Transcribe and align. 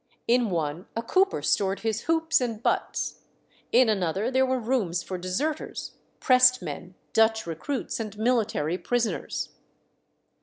In 0.27 0.49
one 0.49 0.87
a 0.95 1.03
cooper 1.03 1.43
stored 1.43 1.81
his 1.81 2.01
hoops 2.09 2.41
and 2.41 2.63
butts; 2.63 3.19
in 3.71 3.87
another 3.87 4.31
there 4.31 4.47
were 4.47 4.57
rooms 4.57 5.03
for 5.03 5.15
deserters, 5.19 5.91
pressed 6.19 6.59
men, 6.59 6.95
Dutch 7.13 7.45
recruits, 7.45 7.99
and 7.99 8.17
military 8.17 8.79
prisoners. 8.79 9.49